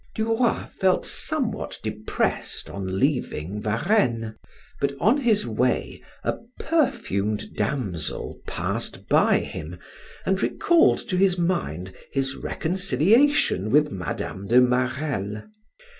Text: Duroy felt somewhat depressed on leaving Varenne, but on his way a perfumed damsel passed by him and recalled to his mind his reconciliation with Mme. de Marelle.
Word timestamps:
Duroy 0.15 0.65
felt 0.79 1.05
somewhat 1.05 1.77
depressed 1.83 2.71
on 2.71 2.97
leaving 2.97 3.61
Varenne, 3.61 4.33
but 4.79 4.93
on 4.99 5.17
his 5.17 5.45
way 5.45 6.01
a 6.23 6.37
perfumed 6.59 7.53
damsel 7.53 8.41
passed 8.47 9.07
by 9.07 9.37
him 9.41 9.77
and 10.25 10.41
recalled 10.41 11.07
to 11.07 11.17
his 11.17 11.37
mind 11.37 11.93
his 12.11 12.35
reconciliation 12.35 13.69
with 13.69 13.91
Mme. 13.91 14.47
de 14.47 14.59
Marelle. 14.59 15.47